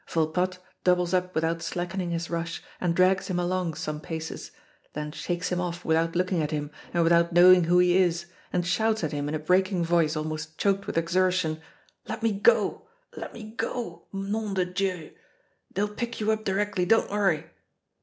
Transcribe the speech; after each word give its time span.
Volpatte 0.09 0.57
doubles 0.83 1.13
up 1.13 1.35
without 1.35 1.61
slackening 1.61 2.09
his 2.09 2.27
rush 2.27 2.63
and 2.79 2.95
drags 2.95 3.27
him 3.27 3.39
along 3.39 3.75
some 3.75 4.01
paces, 4.01 4.49
then 4.93 5.11
shakes 5.11 5.49
him 5.51 5.61
off 5.61 5.85
without 5.85 6.15
looking 6.15 6.41
at 6.41 6.49
him 6.49 6.71
and 6.91 7.03
without 7.03 7.31
knowing 7.33 7.65
who 7.65 7.77
he 7.77 7.95
is, 7.95 8.25
and 8.51 8.65
shouts 8.65 9.03
at 9.03 9.11
him 9.11 9.29
in 9.29 9.35
a 9.35 9.37
breaking 9.37 9.83
voice 9.85 10.15
almost 10.15 10.57
choked 10.57 10.87
with 10.87 10.97
exertion: 10.97 11.61
"Let 12.09 12.23
me 12.23 12.31
go, 12.31 12.87
let 13.15 13.31
me 13.31 13.43
go, 13.55 14.07
nom 14.11 14.55
de 14.55 14.65
Dieu! 14.65 15.11
They'll 15.75 15.87
pick 15.93 16.19
you 16.19 16.31
up 16.31 16.45
directly 16.45 16.85
don't 16.87 17.11
worry." 17.11 17.45